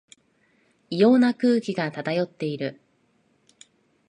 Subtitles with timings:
[0.89, 2.81] 異様な空気が漂っている